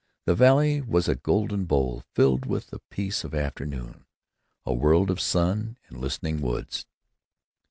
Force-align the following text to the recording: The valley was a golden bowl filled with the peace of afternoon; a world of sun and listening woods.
The 0.25 0.33
valley 0.33 0.81
was 0.81 1.07
a 1.07 1.13
golden 1.13 1.65
bowl 1.65 2.01
filled 2.15 2.47
with 2.47 2.71
the 2.71 2.79
peace 2.89 3.23
of 3.23 3.35
afternoon; 3.35 4.07
a 4.65 4.73
world 4.73 5.11
of 5.11 5.21
sun 5.21 5.77
and 5.89 5.97
listening 6.01 6.41
woods. 6.41 6.87